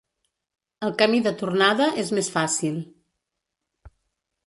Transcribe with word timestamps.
El 0.87 0.95
camí 1.01 1.19
de 1.27 1.35
tornada 1.43 1.91
és 2.07 2.11
més 2.19 2.33
fàcil. 2.39 2.83